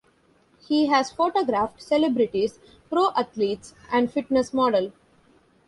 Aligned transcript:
He 0.67 0.87
has 0.87 1.11
photographed 1.11 1.79
celebrities, 1.79 2.57
pro 2.89 3.11
athletes 3.11 3.75
and 3.93 4.11
fitness 4.11 4.51
model. 4.51 4.91